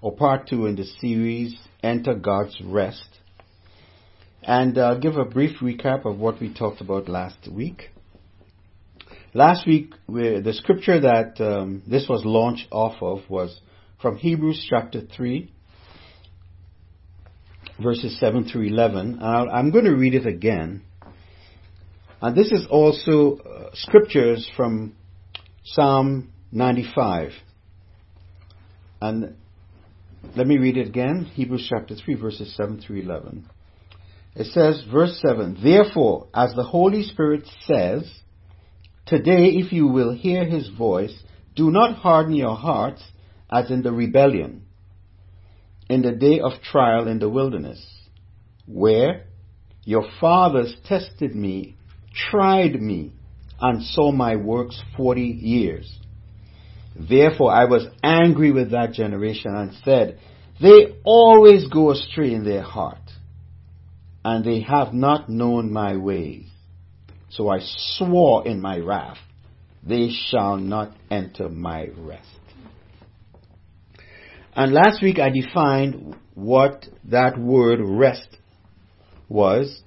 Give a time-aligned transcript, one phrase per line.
[0.00, 3.08] or part two in the series, Enter God's Rest.
[4.42, 7.90] And uh, give a brief recap of what we talked about last week.
[9.34, 13.60] Last week, the scripture that um, this was launched off of was
[14.00, 15.52] from Hebrews chapter 3,
[17.80, 19.20] verses 7 through 11.
[19.22, 20.82] I'm going to read it again.
[22.22, 24.94] And this is also uh, scriptures from
[25.64, 27.30] Psalm 95.
[29.00, 29.36] And
[30.36, 31.24] let me read it again.
[31.24, 33.48] Hebrews chapter 3 verses 7 through 11.
[34.36, 38.08] It says, verse 7, Therefore, as the Holy Spirit says,
[39.06, 41.12] Today if you will hear his voice,
[41.56, 43.02] do not harden your hearts
[43.50, 44.66] as in the rebellion,
[45.88, 47.84] in the day of trial in the wilderness,
[48.66, 49.24] where
[49.84, 51.76] your fathers tested me,
[52.30, 53.12] tried me,
[53.60, 55.92] and saw my works forty years.
[56.96, 60.18] Therefore I was angry with that generation and said,
[60.60, 62.98] They always go astray in their heart,
[64.24, 66.46] and they have not known my ways.
[67.30, 69.18] So I swore in my wrath,
[69.86, 72.26] They shall not enter my rest.
[74.54, 78.36] And last week I defined what that word rest
[79.28, 79.82] was.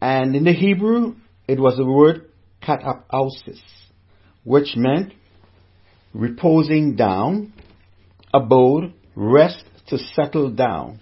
[0.00, 2.30] And in the Hebrew, it was the word
[2.62, 3.60] katapausis,
[4.44, 5.12] which meant
[6.12, 7.52] reposing down,
[8.32, 11.00] abode, rest to settle down.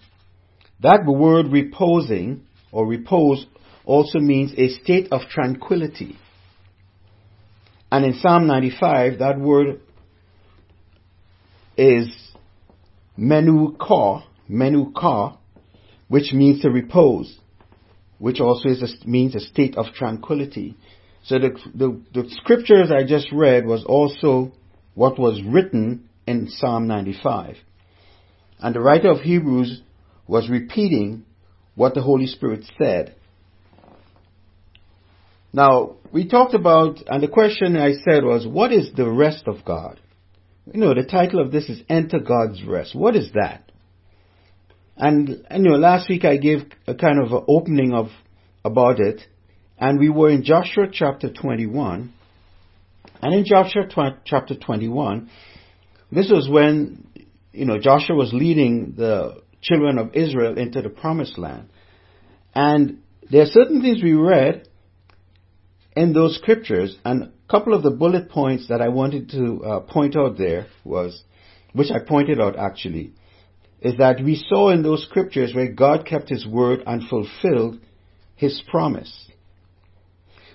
[0.81, 2.43] That word reposing
[2.73, 3.47] or repose
[3.85, 6.17] also means a state of tranquility.
[7.91, 9.81] And in Psalm 95, that word
[11.77, 12.09] is
[13.19, 15.39] menukah, menukah,
[16.09, 17.39] which means to repose,
[18.19, 20.77] which also a, means a state of tranquility.
[21.25, 24.53] So the, the, the scriptures I just read was also
[24.99, 27.55] what was written in Psalm 95.
[28.59, 29.81] And the writer of Hebrews
[30.27, 31.25] was repeating
[31.77, 33.15] what the Holy Spirit said.
[35.53, 39.65] Now, we talked about, and the question I said was, what is the rest of
[39.65, 40.01] God?
[40.67, 42.97] You know, the title of this is Enter God's Rest.
[42.97, 43.71] What is that?
[44.97, 48.09] And, you know, last week I gave a kind of an opening of,
[48.65, 49.21] about it,
[49.79, 52.15] and we were in Joshua chapter 21,
[53.23, 53.89] and in Joshua
[54.25, 55.31] chapter 21,
[56.11, 57.07] this was when,
[57.53, 61.69] you know, Joshua was leading the children of Israel into the promised land.
[62.55, 64.69] And there are certain things we read
[65.97, 69.81] in those scriptures, and a couple of the bullet points that I wanted to uh,
[69.81, 71.23] point out there was,
[71.73, 73.13] which I pointed out actually,
[73.81, 77.81] is that we saw in those scriptures where God kept His word and fulfilled
[78.37, 79.13] His promise.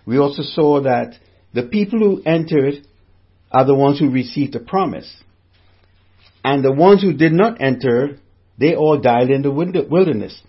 [0.05, 1.15] We also saw that
[1.53, 2.85] the people who entered
[3.51, 5.11] are the ones who received the promise.
[6.43, 8.17] And the ones who did not enter,
[8.59, 10.41] they all died in the wilderness.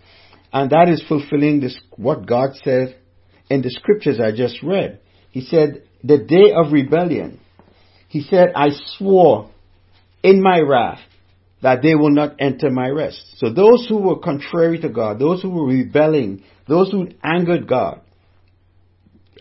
[0.52, 2.96] And that is fulfilling this, what God said
[3.50, 5.00] in the scriptures I just read.
[5.30, 7.40] He said, the day of rebellion,
[8.08, 9.50] he said, I swore
[10.22, 11.00] in my wrath
[11.62, 13.20] that they will not enter my rest.
[13.38, 18.00] So those who were contrary to God, those who were rebelling, those who angered God,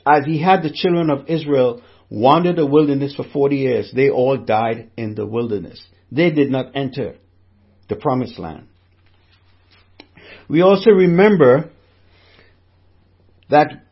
[0.05, 4.37] as he had the children of Israel wander the wilderness for 40 years, they all
[4.37, 5.83] died in the wilderness.
[6.11, 7.15] They did not enter
[7.89, 8.67] the promised land.
[10.47, 11.71] We also remember
[13.49, 13.83] that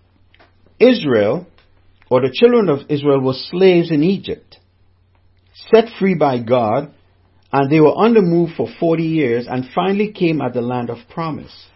[0.79, 1.47] Israel,
[2.09, 4.57] or the children of Israel, were slaves in Egypt,
[5.71, 6.93] set free by God,
[7.53, 10.89] and they were on the move for 40 years and finally came at the land
[10.89, 11.67] of promise.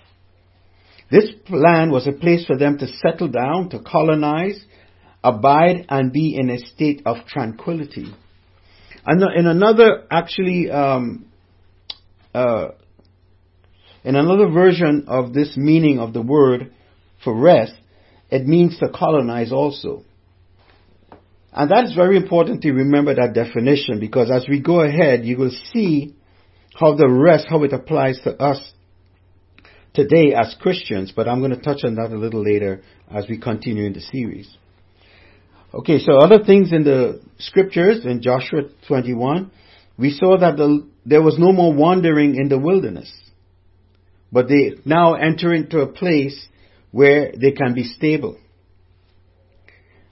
[1.09, 4.63] This land was a place for them to settle down, to colonize,
[5.23, 8.13] abide, and be in a state of tranquility.
[9.05, 11.25] And in another, actually, um,
[12.33, 12.69] uh,
[14.03, 16.73] in another version of this meaning of the word
[17.23, 17.73] for rest,
[18.31, 20.03] it means to colonize also.
[21.53, 25.37] And that is very important to remember that definition because as we go ahead, you
[25.37, 26.15] will see
[26.77, 28.59] how the rest, how it applies to us
[29.95, 33.39] today as Christians, but I'm going to touch on that a little later as we
[33.39, 34.55] continue in the series.
[35.73, 39.51] Okay, so other things in the scriptures in Joshua 21,
[39.97, 43.11] we saw that the, there was no more wandering in the wilderness,
[44.31, 46.47] but they now enter into a place
[46.91, 48.37] where they can be stable.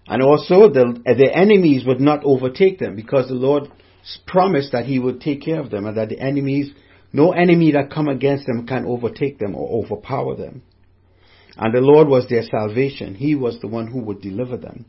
[0.06, 3.70] And also the, the enemies would not overtake them because the Lord
[4.28, 6.72] promised that he would take care of them and that the enemies
[7.14, 10.64] no enemy that come against them can overtake them or overpower them.
[11.56, 13.16] And the Lord was their salvation.
[13.16, 14.86] He was the one who would deliver them.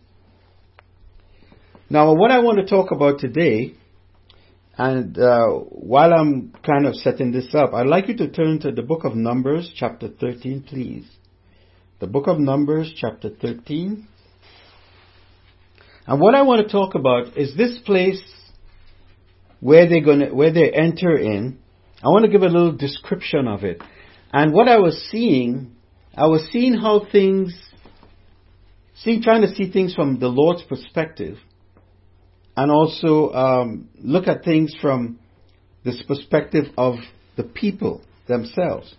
[1.91, 3.75] Now, what I want to talk about today,
[4.77, 8.73] And uh, while I'm kind of setting this up, I'd like you to turn to
[8.73, 11.07] the book of Numbers, chapter 13, please.
[12.01, 14.09] The book of Numbers, chapter 13.
[16.07, 18.21] And what I want to talk about is this place
[19.61, 21.59] where they're going to, where they enter in.
[22.05, 23.81] I want to give a little description of it.
[24.31, 25.75] And what I was seeing,
[26.15, 27.59] I was seeing how things,
[28.97, 31.39] see, trying to see things from the Lord's perspective,
[32.57, 35.19] and also um, look at things from
[35.83, 36.97] this perspective of
[37.37, 38.95] the people themselves.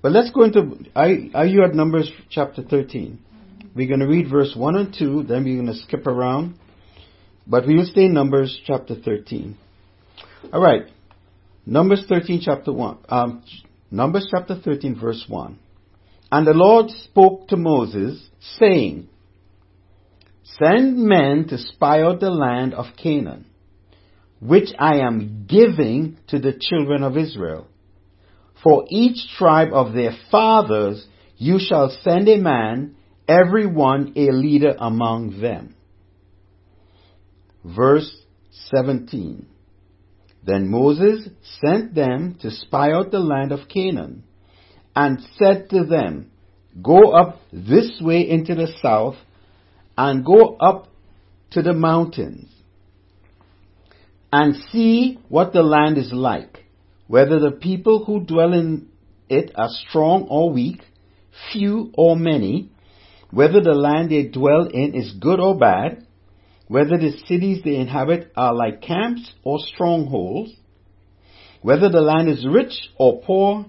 [0.00, 3.18] But let's go into, are you at Numbers chapter 13?
[3.74, 6.58] We're going to read verse 1 and 2, then we're going to skip around.
[7.46, 9.56] But we will stay in Numbers chapter 13.
[10.52, 10.86] Alright.
[11.68, 12.98] Numbers 13 chapter 1.
[13.10, 13.42] Um,
[13.90, 15.58] Numbers chapter 13 verse 1.
[16.32, 18.26] And the Lord spoke to Moses,
[18.58, 19.06] saying,
[20.42, 23.44] Send men to spy out the land of Canaan,
[24.40, 27.66] which I am giving to the children of Israel.
[28.62, 31.06] For each tribe of their fathers
[31.36, 32.96] you shall send a man
[33.28, 35.74] every one a leader among them.
[37.62, 38.10] Verse
[38.74, 39.46] 17.
[40.44, 41.28] Then Moses
[41.60, 44.24] sent them to spy out the land of Canaan,
[44.94, 46.30] and said to them,
[46.82, 49.16] Go up this way into the south,
[49.96, 50.88] and go up
[51.50, 52.50] to the mountains,
[54.32, 56.64] and see what the land is like,
[57.06, 58.88] whether the people who dwell in
[59.28, 60.82] it are strong or weak,
[61.52, 62.70] few or many,
[63.30, 66.06] whether the land they dwell in is good or bad,
[66.68, 70.52] whether the cities they inhabit are like camps or strongholds,
[71.62, 73.66] whether the land is rich or poor,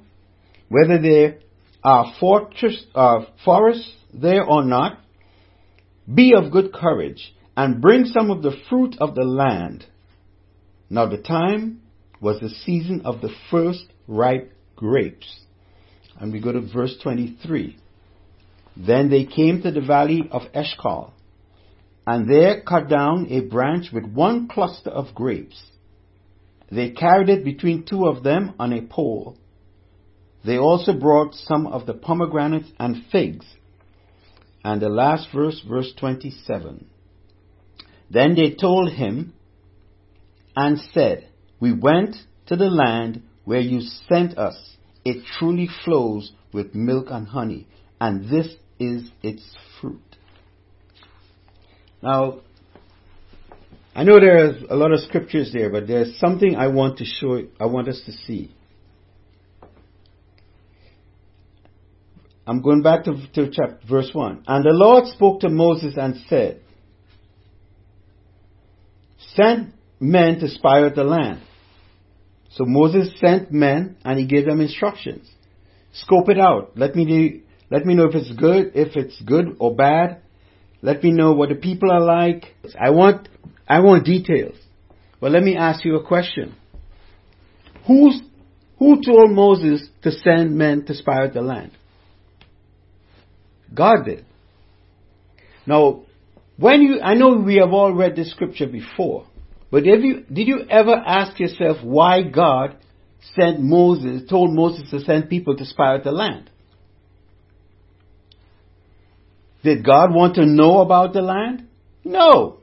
[0.68, 1.40] whether there
[1.84, 5.00] are fortress, uh, forests there or not,
[6.14, 9.86] be of good courage and bring some of the fruit of the land.
[10.90, 11.82] Now the time
[12.22, 15.42] was the season of the first ripe grapes.
[16.20, 17.78] And we go to verse 23.
[18.76, 21.14] Then they came to the valley of Eshcol,
[22.10, 25.62] and there cut down a branch with one cluster of grapes.
[26.72, 29.38] They carried it between two of them on a pole.
[30.44, 33.46] They also brought some of the pomegranates and figs.
[34.64, 36.88] And the last verse, verse 27.
[38.10, 39.34] Then they told him
[40.56, 41.30] and said,
[41.60, 42.16] We went
[42.48, 44.78] to the land where you sent us.
[45.06, 47.68] It truly flows with milk and honey,
[48.02, 49.44] and this is its
[49.80, 50.09] fruit.
[52.02, 52.40] Now,
[53.96, 57.06] I know there are a lot of scriptures there, but there's something I want to
[57.06, 58.56] show, I want us to see.
[62.48, 64.44] I'm going back to, to chapter, verse 1.
[64.48, 66.62] And the Lord spoke to Moses and said,
[69.36, 71.42] Send men to spy out the land.
[72.52, 75.30] So Moses sent men and he gave them instructions.
[75.94, 76.72] Scope it out.
[76.76, 80.22] Let me let me know if it's good, if it's good or bad.
[80.82, 82.56] Let me know what the people are like.
[82.80, 83.28] I want,
[83.68, 84.56] I want details.
[85.20, 86.56] But let me ask you a question.
[87.86, 88.22] Who's,
[88.78, 91.72] who told Moses to send men to spy out the land?
[93.74, 94.26] God did.
[95.66, 96.04] Now,
[96.58, 99.28] when you, I know we have all read this scripture before,
[99.72, 102.78] but have you, did you ever ask yourself why God
[103.36, 106.49] sent Moses, told Moses to send people to spy out the land?
[109.64, 111.68] Did God want to know about the land?
[112.04, 112.60] No.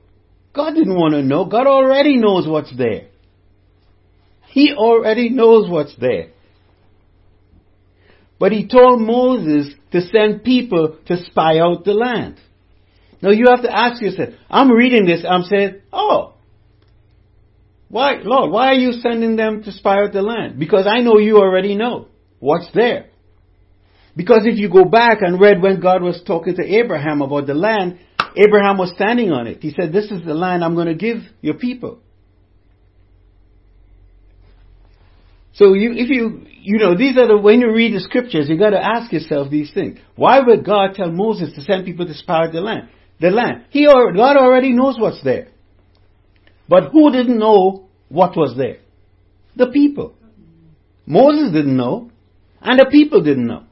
[0.54, 1.44] God didn't want to know.
[1.44, 3.08] God already knows what's there.
[4.48, 6.30] He already knows what's there.
[8.38, 12.38] But he told Moses to send people to spy out the land.
[13.20, 16.34] Now you have to ask yourself, I'm reading this, I'm saying, oh,
[17.88, 20.58] why, Lord, why are you sending them to spy out the land?
[20.58, 22.08] Because I know you already know
[22.40, 23.06] what's there.
[24.16, 27.54] Because if you go back and read when God was talking to Abraham about the
[27.54, 27.98] land,
[28.34, 29.62] Abraham was standing on it.
[29.62, 32.00] He said, This is the land I'm going to give your people.
[35.56, 38.58] So you, if you, you know, these are the, when you read the scriptures, you
[38.58, 39.98] gotta ask yourself these things.
[40.14, 42.90] Why would God tell Moses to send people to spy the land?
[43.20, 43.64] The land.
[43.70, 45.48] He, God already knows what's there.
[46.68, 48.80] But who didn't know what was there?
[49.56, 50.14] The people.
[51.06, 52.10] Moses didn't know,
[52.60, 53.64] and the people didn't know.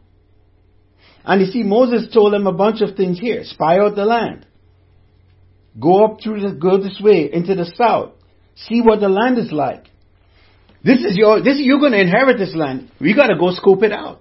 [1.25, 3.43] And you see, Moses told them a bunch of things here.
[3.45, 4.47] Spy out the land.
[5.81, 8.13] Go up through the, go this way into the south.
[8.57, 9.87] See what the land is like.
[10.85, 12.91] This is your, this, you're going to inherit this land.
[13.01, 14.21] We got to go scope it out.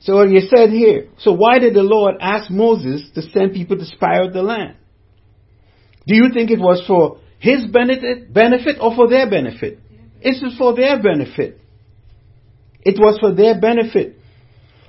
[0.00, 3.84] So you said here, so why did the Lord ask Moses to send people to
[3.84, 4.76] spy out the land?
[6.06, 9.78] Do you think it was for his benefit, benefit or for their benefit?
[10.20, 11.60] It's for their benefit.
[12.88, 14.16] It was for their benefit.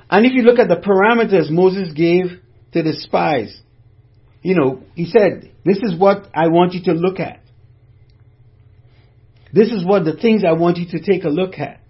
[0.10, 2.39] And if you look at the parameters Moses gave
[2.72, 3.60] to the spies,
[4.41, 7.41] you know, he said, this is what I want you to look at.
[9.51, 11.82] This is what the things I want you to take a look at.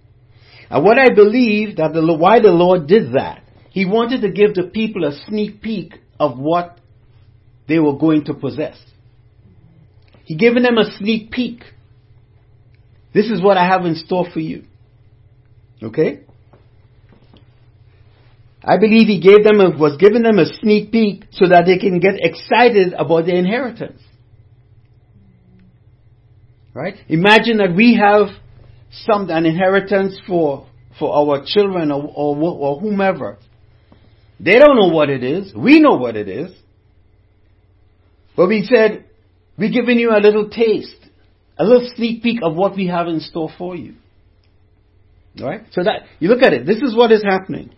[0.72, 4.56] And what I believe that the, why the Lord did that, He wanted to give
[4.56, 6.80] the people a sneak peek of what
[7.68, 8.78] they were going to possess.
[10.24, 11.62] He given them a sneak peek.
[13.14, 14.64] This is what I have in store for you.
[15.82, 16.22] Okay?
[18.64, 21.78] I believe he gave them a, was giving them a sneak peek so that they
[21.78, 24.02] can get excited about their inheritance.
[26.74, 26.96] Right?
[27.08, 28.28] Imagine that we have
[28.92, 30.68] some an inheritance for
[30.98, 33.38] for our children or, or, or whomever.
[34.40, 35.54] They don't know what it is.
[35.56, 36.52] We know what it is.
[38.36, 39.06] But we said,
[39.58, 40.96] we're giving you a little taste,
[41.58, 43.96] a little sneak peek of what we have in store for you.
[45.40, 45.62] Alright?
[45.72, 47.72] So that, you look at it, this is what is happening.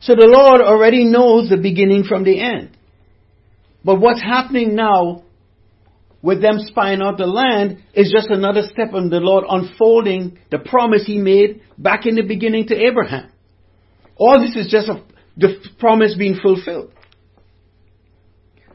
[0.00, 2.76] So the Lord already knows the beginning from the end.
[3.84, 5.24] But what's happening now
[6.22, 10.58] with them spying out the land is just another step in the Lord unfolding the
[10.58, 13.30] promise He made back in the beginning to Abraham.
[14.16, 15.02] All this is just a,
[15.36, 16.92] the promise being fulfilled.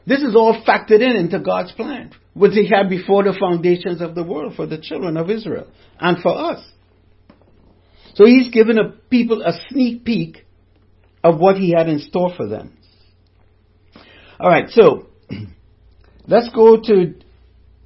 [0.06, 4.14] This is all factored in into God's plan, which He had before the foundations of
[4.14, 5.68] the world for the children of Israel
[6.00, 6.64] and for us.
[8.16, 10.46] So He's given a people a sneak peek
[11.22, 12.76] of what He had in store for them.
[14.40, 15.06] Alright, so
[16.26, 17.14] let's go to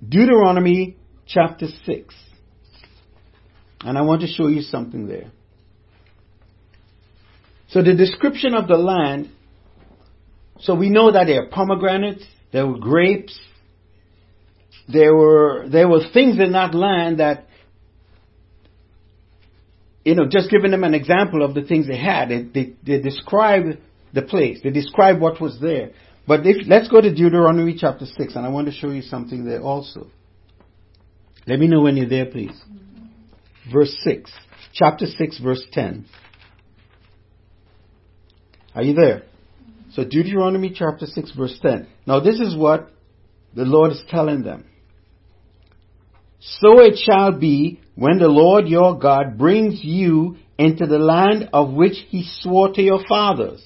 [0.08, 0.96] Deuteronomy
[1.26, 2.14] chapter 6.
[3.82, 5.30] And I want to show you something there.
[7.68, 9.30] So the description of the land,
[10.60, 13.38] so we know that there are pomegranates, there were grapes,
[14.88, 17.46] there were, there were things in that land that,
[20.04, 23.00] you know, just giving them an example of the things they had, they, they, they
[23.02, 23.78] describe
[24.12, 25.90] the place, they describe what was there.
[26.26, 29.44] But if, let's go to Deuteronomy chapter 6, and I want to show you something
[29.44, 30.08] there also.
[31.46, 32.58] Let me know when you're there, please.
[33.72, 34.30] Verse 6.
[34.72, 36.06] Chapter 6, verse 10.
[38.74, 39.24] Are you there?
[39.92, 41.88] So Deuteronomy chapter 6, verse 10.
[42.06, 42.90] Now this is what
[43.54, 44.66] the Lord is telling them.
[46.38, 51.72] So it shall be when the Lord your God brings you into the land of
[51.72, 53.62] which he swore to your fathers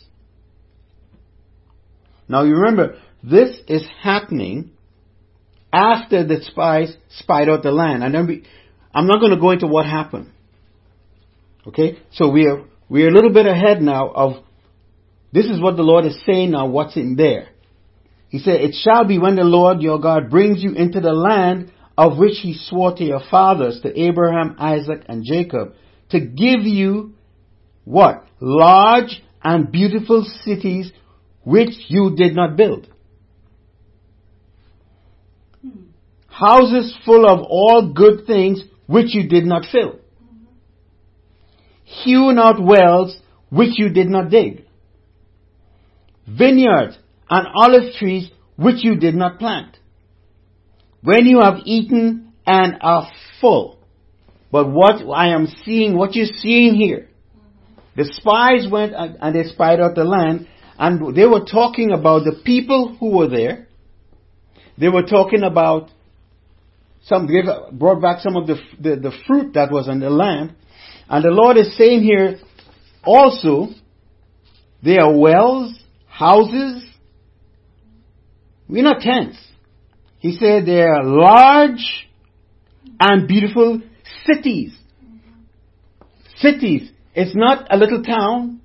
[2.29, 4.71] now you remember, this is happening
[5.73, 8.03] after the spies spied out the land.
[8.03, 8.45] And we,
[8.95, 10.31] I'm not going to go into what happened.
[11.67, 11.99] Okay?
[12.13, 14.45] So we are, we are a little bit ahead now of,
[15.33, 17.49] this is what the Lord is saying now, what's in there.
[18.29, 21.73] He said, It shall be when the Lord your God brings you into the land
[21.97, 25.75] of which he swore to your fathers, to Abraham, Isaac, and Jacob,
[26.11, 27.15] to give you
[27.85, 28.27] what?
[28.41, 30.93] Large and beautiful cities
[31.45, 32.89] which you did not build.
[36.29, 40.01] Houses full of all good things which you did not fill.
[41.85, 43.17] Hewn out wells
[43.51, 44.65] which you did not dig.
[46.27, 46.99] Vineyards
[47.31, 49.79] and olive trees which you did not plant.
[51.05, 53.79] When you have eaten and are full.
[54.51, 57.09] But what I am seeing, what you're seeing here,
[57.95, 62.41] the spies went and they spied out the land and they were talking about the
[62.45, 63.69] people who were there.
[64.79, 65.91] They were talking about
[67.05, 67.43] some, they
[67.73, 70.55] brought back some of the, the, the fruit that was on the land.
[71.09, 72.39] And the Lord is saying here
[73.05, 73.69] also,
[74.83, 76.87] there are wells, houses.
[78.69, 79.37] We're not tents.
[80.25, 82.09] He said they are large
[82.99, 83.83] and beautiful
[84.25, 84.75] cities.
[86.37, 86.91] Cities.
[87.15, 88.61] It's not a little town.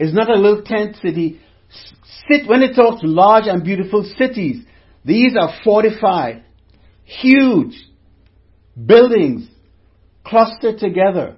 [0.00, 1.40] It's not a little tent city
[2.28, 4.64] sit, when it talks large and beautiful cities,
[5.04, 6.44] these are fortified,
[7.04, 7.74] huge
[8.84, 9.48] buildings
[10.24, 11.36] clustered together,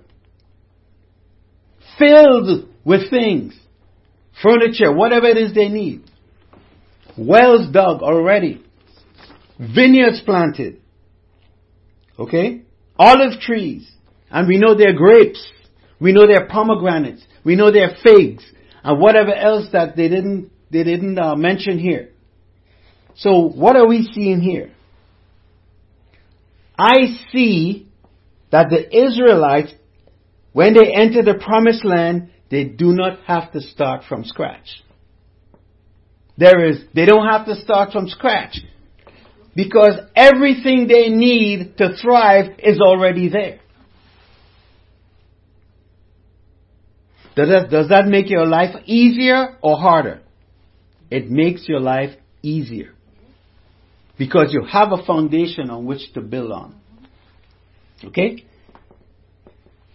[1.99, 3.55] filled with things,
[4.43, 6.05] furniture, whatever it is they need.
[7.17, 8.65] Wells dug already,
[9.59, 10.81] vineyards planted,
[12.19, 12.63] okay?
[12.99, 13.91] Olive trees,
[14.31, 15.45] and we know they're grapes,
[16.01, 18.45] we know they're pomegranates, we know they're figs,
[18.83, 22.11] and whatever else that they didn't they didn't uh, mention here.
[23.17, 24.71] So what are we seeing here?
[26.79, 27.89] I see
[28.53, 29.73] that the Israelites,
[30.53, 34.83] when they enter the promised land, they do not have to start from scratch.
[36.37, 38.59] There is, they don't have to start from scratch.
[39.59, 43.59] Because everything they need to thrive is already there.
[47.35, 50.21] Does that, does that make your life easier or harder?
[51.11, 52.11] It makes your life
[52.41, 52.95] easier.
[54.17, 56.81] Because you have a foundation on which to build on.
[58.05, 58.45] Okay?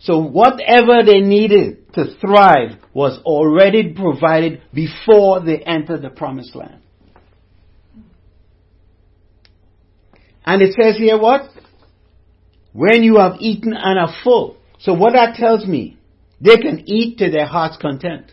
[0.01, 6.82] So whatever they needed to thrive was already provided before they entered the promised land.
[10.53, 11.49] And it says here what?
[12.73, 14.57] When you have eaten and are full.
[14.77, 15.97] So what that tells me,
[16.39, 18.31] they can eat to their heart's content.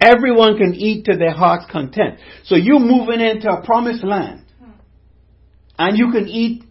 [0.00, 2.20] Everyone can eat to their heart's content.
[2.44, 4.44] So you're moving into a promised land.
[5.76, 6.62] And you can eat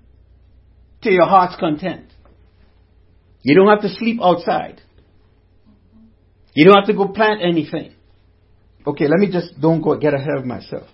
[1.02, 2.06] to your heart's content.
[3.42, 4.82] You don't have to sleep outside.
[6.54, 7.94] You don't have to go plant anything.
[8.86, 10.88] Okay, let me just don't go get ahead of myself.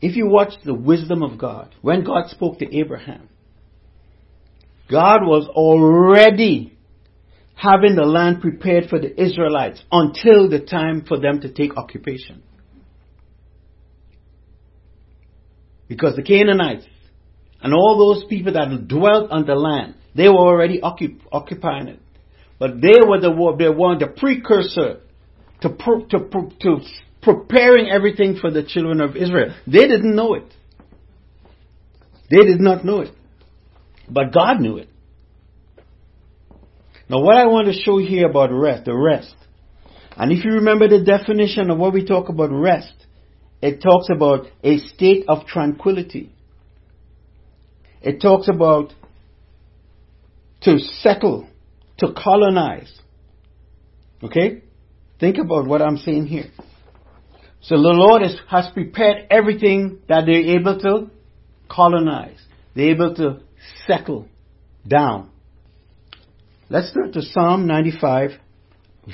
[0.00, 3.28] If you watch the wisdom of God, when God spoke to Abraham,
[4.90, 6.76] God was already
[7.54, 12.42] having the land prepared for the Israelites until the time for them to take occupation.
[15.86, 16.86] Because the Canaanites
[17.60, 22.00] and all those people that dwelt on the land, they were already occup- occupying it.
[22.58, 25.00] But they were the, they were the precursor
[25.60, 26.80] to, to, to
[27.22, 29.54] preparing everything for the children of Israel.
[29.66, 30.54] They didn't know it.
[32.30, 33.12] They did not know it.
[34.08, 34.88] But God knew it.
[37.08, 39.34] Now what I want to show here about rest, the rest.
[40.16, 42.94] And if you remember the definition of what we talk about rest,
[43.60, 46.32] it talks about a state of tranquility.
[48.00, 48.94] It talks about
[50.62, 51.48] to settle,
[51.98, 52.92] to colonize.
[54.22, 54.62] Okay?
[55.18, 56.50] Think about what I'm saying here.
[57.62, 61.10] So the Lord is, has prepared everything that they're able to
[61.68, 62.40] colonize.
[62.74, 63.40] They're able to
[63.86, 64.28] settle
[64.86, 65.30] down.
[66.68, 68.30] Let's turn to Psalm 95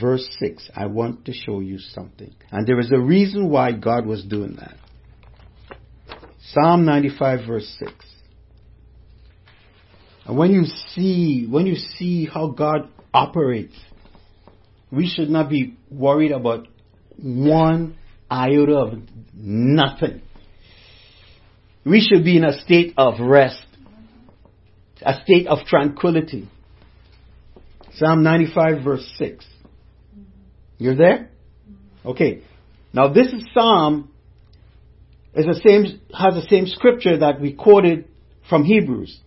[0.00, 0.70] verse 6.
[0.74, 2.34] I want to show you something.
[2.50, 4.76] And there is a reason why God was doing that.
[6.52, 7.92] Psalm 95 verse 6.
[10.26, 13.76] And when you see, when you see how God operates,
[14.90, 16.66] we should not be worried about
[17.16, 17.96] one
[18.30, 18.98] iota of
[19.34, 20.22] nothing.
[21.84, 23.64] We should be in a state of rest,
[25.02, 26.48] a state of tranquility.
[27.94, 29.46] Psalm 95 verse 6.
[30.78, 31.30] You're there?
[32.04, 32.42] Okay.
[32.92, 34.10] Now this is Psalm
[35.34, 38.08] is the same, has the same scripture that we quoted
[38.48, 39.20] from Hebrews.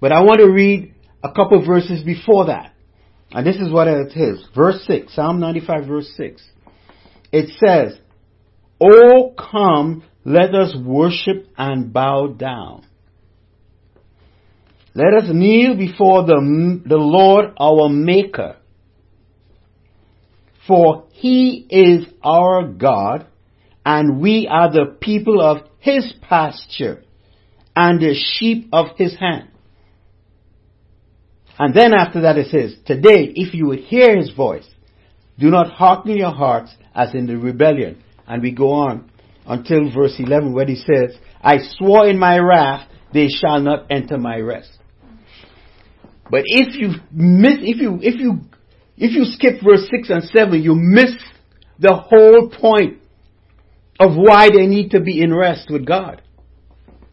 [0.00, 2.74] But I want to read a couple verses before that.
[3.30, 4.44] And this is what it is.
[4.54, 6.42] Verse 6, Psalm 95 verse 6.
[7.32, 7.98] It says,
[8.82, 12.84] Oh, come, let us worship and bow down.
[14.94, 18.56] Let us kneel before the, the Lord our Maker.
[20.66, 23.26] For he is our God,
[23.86, 27.04] and we are the people of his pasture,
[27.74, 29.48] and the sheep of his hand.
[31.58, 34.66] And then after that it says, Today, if you would hear his voice,
[35.38, 39.10] do not harden your hearts as in the rebellion and we go on
[39.46, 44.18] until verse 11 where he says, I swore in my wrath, they shall not enter
[44.18, 44.70] my rest.
[46.30, 48.40] But if you miss, if you, if you,
[48.96, 51.12] if you skip verse 6 and 7, you miss
[51.78, 52.98] the whole point
[53.98, 56.22] of why they need to be in rest with God.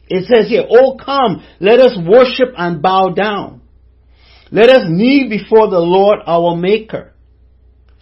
[0.07, 3.61] It says here, Oh come, let us worship and bow down.
[4.51, 7.13] Let us kneel before the Lord our Maker.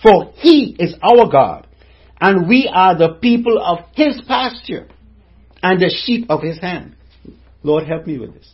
[0.02, 1.67] For He is our God
[2.20, 4.88] and we are the people of his pasture
[5.62, 6.96] and the sheep of his hand.
[7.64, 8.50] Lord, help me with this.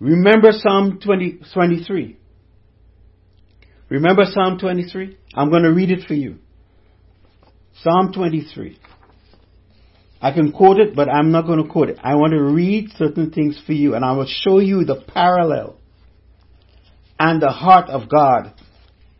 [0.00, 2.16] Remember Psalm 20, 23.
[3.88, 5.16] Remember Psalm 23?
[5.34, 6.38] I'm going to read it for you.
[7.82, 8.78] Psalm 23.
[10.20, 11.98] I can quote it, but I'm not going to quote it.
[12.02, 15.78] I want to read certain things for you, and I will show you the parallel
[17.18, 18.54] and the heart of God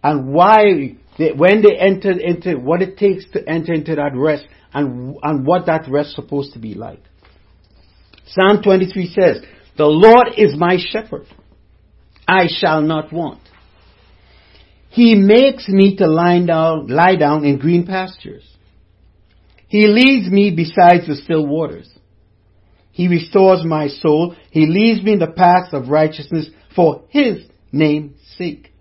[0.02, 4.44] and why they, when they entered into what it takes to enter into that rest
[4.72, 7.00] and, and what that rest supposed to be like.
[8.26, 9.42] Psalm 23 says,
[9.76, 11.26] The Lord is my shepherd.
[12.26, 13.40] I shall not want.
[14.88, 18.44] He makes me to lie down, lie down in green pastures.
[19.68, 21.88] He leads me beside the still waters.
[22.90, 24.36] He restores my soul.
[24.50, 28.71] He leads me in the paths of righteousness for his name's sake.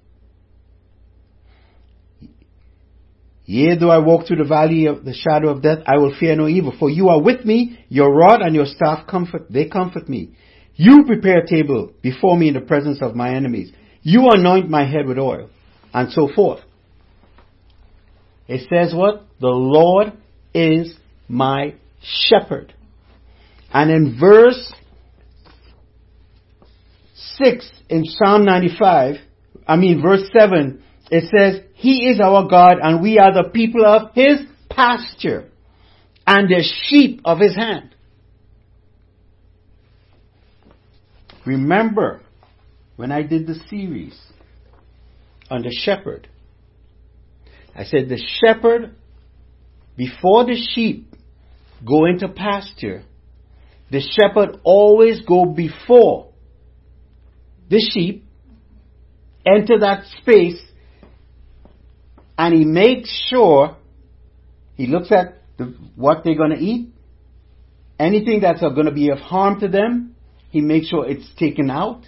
[3.45, 6.36] Yea, though I walk through the valley of the shadow of death, I will fear
[6.36, 10.08] no evil, for you are with me, your rod and your staff comfort, they comfort
[10.08, 10.36] me.
[10.75, 13.71] You prepare a table before me in the presence of my enemies.
[14.04, 15.49] You anoint my head with oil,
[15.93, 16.62] and so forth.
[18.47, 19.23] It says what?
[19.39, 20.13] The Lord
[20.54, 20.95] is
[21.27, 22.73] my shepherd.
[23.73, 24.73] And in verse
[27.38, 29.15] 6 in Psalm 95,
[29.67, 33.86] I mean verse 7, it says, He is our God and we are the people
[33.86, 35.50] of His pasture
[36.26, 37.93] and the sheep of His hand.
[41.45, 42.21] Remember
[42.95, 44.17] when I did the series
[45.50, 46.30] on the shepherd,
[47.76, 48.95] I said the shepherd,
[49.97, 51.13] before the sheep
[51.86, 53.04] go into pasture,
[53.89, 56.30] the shepherd always go before
[57.69, 58.24] the sheep,
[59.45, 60.62] enter that space,
[62.41, 63.77] and he makes sure
[64.73, 66.89] he looks at the, what they're going to eat,
[67.99, 70.15] anything that's going to be of harm to them,
[70.49, 72.01] he makes sure it's taken out.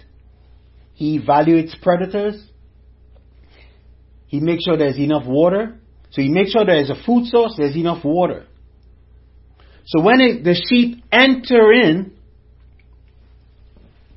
[0.94, 2.34] He evaluates predators.
[4.26, 5.78] He makes sure there's enough water.
[6.10, 8.46] So he makes sure there's a food source, there's enough water.
[9.86, 12.12] So when it, the sheep enter in,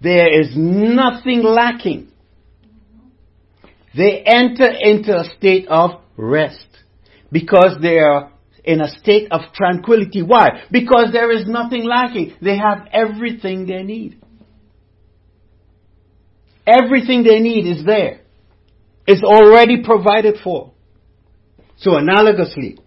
[0.02, 2.12] there is nothing lacking.
[3.96, 6.68] They enter into a state of rest
[7.32, 8.32] because they are
[8.64, 10.22] in a state of tranquility.
[10.22, 10.64] Why?
[10.72, 12.36] Because there is nothing lacking.
[12.42, 14.22] They have everything they need.
[16.66, 18.22] Everything they need is there.
[19.06, 20.74] It's already provided for.
[21.78, 22.80] So analogously,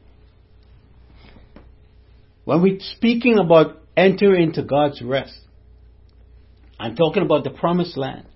[2.44, 5.38] when we're speaking about entering into God's rest,
[6.78, 8.26] I'm talking about the promised land.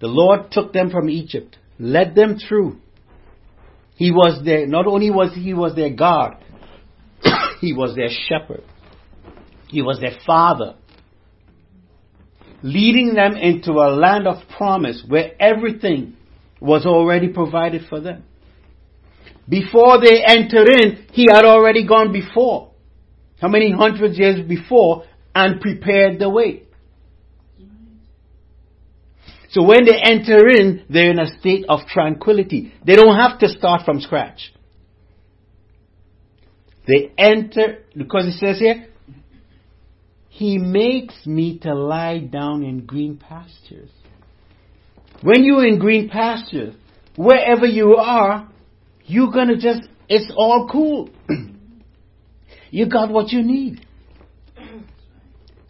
[0.00, 2.80] The Lord took them from Egypt, led them through.
[3.98, 6.36] He was their, not only was he was their God,
[7.60, 8.62] he was their shepherd.
[9.66, 10.76] He was their father.
[12.62, 16.16] Leading them into a land of promise where everything
[16.60, 18.22] was already provided for them.
[19.48, 22.70] Before they entered in, he had already gone before.
[23.40, 26.67] How many hundreds years before and prepared the way.
[29.50, 32.72] So when they enter in, they're in a state of tranquility.
[32.86, 34.52] They don't have to start from scratch.
[36.86, 38.88] They enter, because it says here,
[40.28, 43.90] He makes me to lie down in green pastures.
[45.22, 46.74] When you're in green pastures,
[47.16, 48.48] wherever you are,
[49.04, 51.10] you're gonna just, it's all cool.
[52.70, 53.84] you got what you need.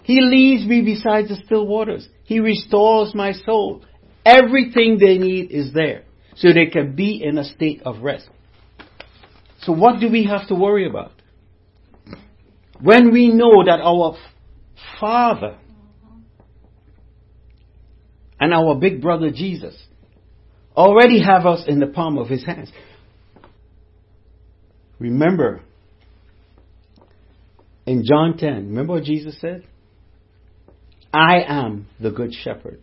[0.09, 2.09] He leads me beside the still waters.
[2.25, 3.85] He restores my soul.
[4.25, 6.05] Everything they need is there.
[6.35, 8.27] So they can be in a state of rest.
[9.61, 11.12] So what do we have to worry about?
[12.81, 14.16] When we know that our
[14.99, 15.59] Father
[18.40, 19.77] and our big brother Jesus
[20.75, 22.73] already have us in the palm of his hands.
[24.99, 25.61] Remember,
[27.85, 29.66] in John 10, remember what Jesus said?
[31.12, 32.81] I am the good shepherd.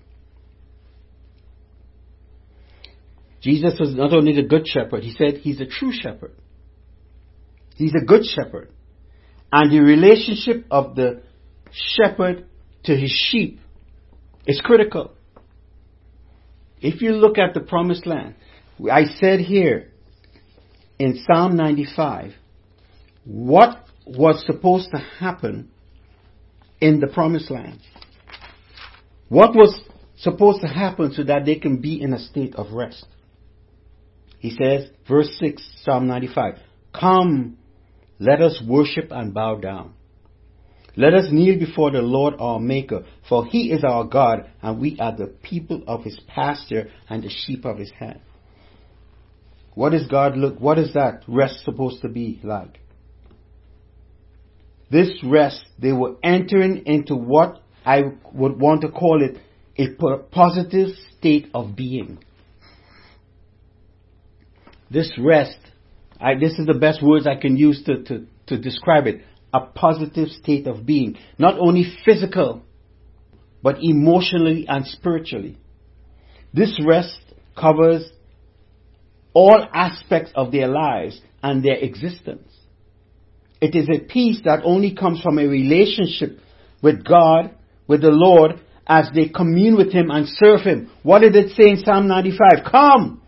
[3.41, 6.33] Jesus was not only the good shepherd, he said he's a true shepherd.
[7.75, 8.71] He's a good shepherd.
[9.51, 11.21] And the relationship of the
[11.71, 12.45] shepherd
[12.85, 13.59] to his sheep
[14.47, 15.11] is critical.
[16.81, 18.35] If you look at the promised land,
[18.91, 19.91] I said here
[20.97, 22.33] in Psalm 95,
[23.25, 25.69] what was supposed to happen
[26.81, 27.79] in the promised land?
[29.29, 29.79] What was
[30.17, 33.05] supposed to happen so that they can be in a state of rest?
[34.39, 36.59] He says, verse 6, Psalm 95,
[36.93, 37.57] Come,
[38.19, 39.93] let us worship and bow down.
[40.97, 44.97] Let us kneel before the Lord our Maker, for He is our God, and we
[44.99, 48.21] are the people of His pasture and the sheep of His hand.
[49.73, 52.79] What is God look, what is that rest supposed to be like?
[54.89, 58.01] This rest, they were entering into what I
[58.33, 59.37] would want to call it
[59.77, 62.19] a positive state of being.
[64.89, 65.57] This rest,
[66.19, 69.21] I, this is the best words I can use to, to, to describe it.
[69.53, 71.17] A positive state of being.
[71.37, 72.63] Not only physical,
[73.61, 75.57] but emotionally and spiritually.
[76.53, 77.19] This rest
[77.57, 78.09] covers
[79.33, 82.51] all aspects of their lives and their existence.
[83.61, 86.39] It is a peace that only comes from a relationship
[86.81, 87.55] with God,
[87.87, 90.91] with the Lord, as they commune with Him and serve Him.
[91.03, 92.65] What did it say in Psalm 95?
[92.69, 93.21] Come!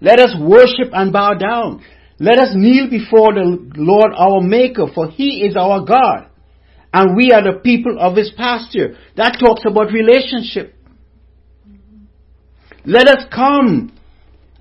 [0.00, 1.84] Let us worship and bow down.
[2.18, 6.28] Let us kneel before the Lord our Maker, for He is our God.
[6.92, 8.96] And we are the people of His pasture.
[9.16, 10.74] That talks about relationship.
[12.84, 13.92] Let us come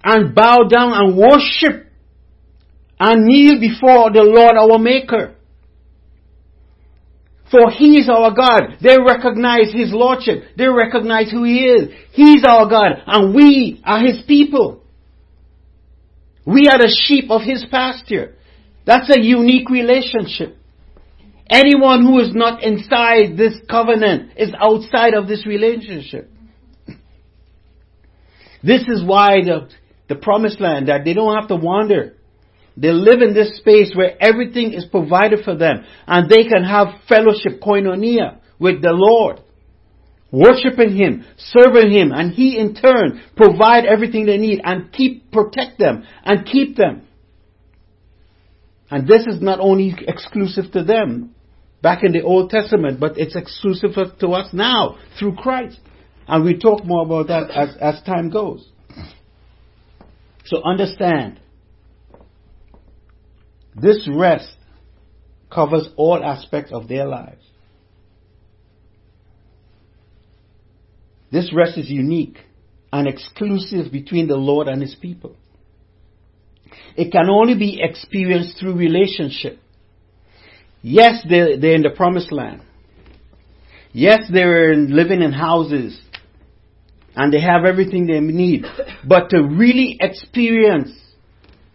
[0.04, 1.88] and bow down and worship
[3.00, 5.36] and kneel before the Lord our Maker.
[7.52, 8.78] For He is our God.
[8.82, 10.56] They recognize His Lordship.
[10.58, 11.90] They recognize who He is.
[12.14, 14.82] He's our God and we are His people.
[16.46, 18.36] We are the sheep of His pasture.
[18.86, 20.58] That's a unique relationship.
[21.50, 26.32] Anyone who is not inside this covenant is outside of this relationship.
[28.64, 29.70] This is why the,
[30.08, 32.16] the promised land, that they don't have to wander.
[32.78, 37.02] They live in this space where everything is provided for them and they can have
[37.08, 39.42] fellowship, koinonia, with the Lord.
[40.32, 45.78] Worshipping Him, serving Him, and He in turn provide everything they need and keep, protect
[45.78, 47.06] them and keep them.
[48.90, 51.36] And this is not only exclusive to them
[51.82, 55.80] back in the Old Testament, but it's exclusive to us now through Christ.
[56.28, 58.66] And we talk more about that as, as time goes.
[60.46, 61.40] So understand,
[63.76, 64.56] this rest
[65.52, 67.44] covers all aspects of their lives.
[71.32, 72.38] This rest is unique
[72.92, 75.36] and exclusive between the Lord and His people.
[76.96, 79.60] It can only be experienced through relationship.
[80.82, 82.64] Yes, they're, they're in the promised land.
[83.94, 86.00] Yes, they're living in houses
[87.16, 88.66] and they have everything they need.
[89.08, 90.92] But to really experience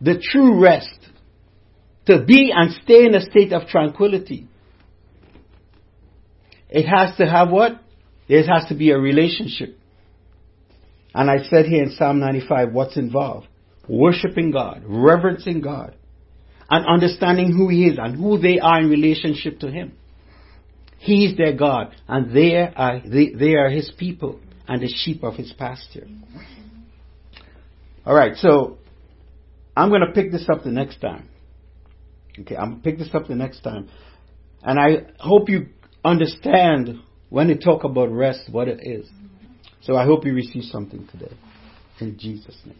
[0.00, 0.94] the true rest,
[2.06, 4.48] to be and stay in a state of tranquility.
[6.68, 7.80] It has to have what?
[8.28, 9.78] It has to be a relationship.
[11.14, 13.48] And I said here in Psalm 95 what's involved.
[13.88, 15.94] Worshipping God, reverencing God,
[16.68, 19.96] and understanding who He is and who they are in relationship to Him.
[20.98, 25.22] He is their God, and they are, they, they are His people and the sheep
[25.22, 26.08] of His pasture.
[28.04, 28.78] Alright, so
[29.76, 31.28] I'm going to pick this up the next time.
[32.40, 33.88] Okay, I'm pick this up the next time.
[34.62, 35.68] And I hope you
[36.04, 39.08] understand when they talk about rest what it is.
[39.82, 41.32] So I hope you receive something today.
[42.00, 42.76] In Jesus' name.